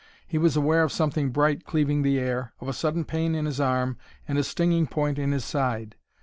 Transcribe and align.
He 0.25 0.39
was 0.39 0.57
aware 0.57 0.81
of 0.81 0.91
something 0.91 1.29
bright 1.29 1.63
cleaving 1.63 2.01
the 2.01 2.17
air, 2.17 2.53
of 2.59 2.67
a 2.67 2.73
sudden 2.73 3.05
pain 3.05 3.35
in 3.35 3.45
his 3.45 3.59
arm, 3.59 3.99
and 4.27 4.39
a 4.39 4.43
stinging 4.43 4.87
point 4.87 5.19
in 5.19 5.31
his 5.31 5.45
side. 5.45 5.95